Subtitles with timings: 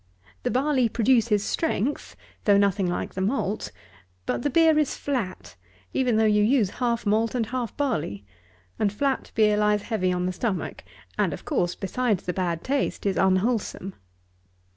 [0.41, 2.15] The barley produces strength,
[2.45, 3.71] though nothing like the malt;
[4.25, 5.55] but the beer is flat,
[5.93, 8.25] even though you use half malt and half barley;
[8.79, 10.83] and flat beer lies heavy on the stomach,
[11.19, 13.93] and of course, besides the bad taste, is unwholesome.